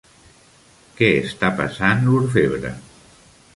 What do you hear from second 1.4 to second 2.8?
pesant l'orfebre?